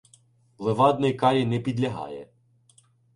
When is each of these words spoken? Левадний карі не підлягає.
Левадний 0.57 1.13
карі 1.13 1.45
не 1.45 1.59
підлягає. 1.59 2.27